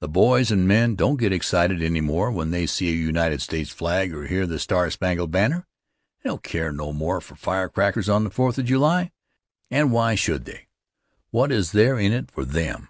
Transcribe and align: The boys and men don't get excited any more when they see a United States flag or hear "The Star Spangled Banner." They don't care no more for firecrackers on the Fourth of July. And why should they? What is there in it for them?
The 0.00 0.08
boys 0.08 0.50
and 0.50 0.66
men 0.66 0.96
don't 0.96 1.20
get 1.20 1.32
excited 1.32 1.80
any 1.84 2.00
more 2.00 2.32
when 2.32 2.50
they 2.50 2.66
see 2.66 2.88
a 2.88 2.96
United 2.96 3.40
States 3.40 3.70
flag 3.70 4.12
or 4.12 4.26
hear 4.26 4.44
"The 4.44 4.58
Star 4.58 4.90
Spangled 4.90 5.30
Banner." 5.30 5.68
They 6.20 6.30
don't 6.30 6.42
care 6.42 6.72
no 6.72 6.92
more 6.92 7.20
for 7.20 7.36
firecrackers 7.36 8.08
on 8.08 8.24
the 8.24 8.30
Fourth 8.30 8.58
of 8.58 8.64
July. 8.64 9.12
And 9.70 9.92
why 9.92 10.16
should 10.16 10.46
they? 10.46 10.66
What 11.30 11.52
is 11.52 11.70
there 11.70 11.96
in 11.96 12.10
it 12.10 12.28
for 12.28 12.44
them? 12.44 12.88